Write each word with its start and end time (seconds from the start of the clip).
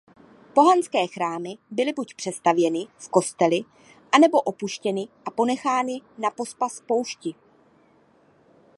Pohanské 0.53 1.07
chrámy 1.07 1.57
byly 1.71 1.93
buď 1.93 2.13
přestavěny 2.15 2.87
v 2.97 3.09
kostely 3.09 3.61
anebo 4.11 4.41
opuštěny 4.41 5.07
a 5.25 5.31
ponechány 5.31 6.01
napospas 6.17 6.81
poušti. 6.87 7.35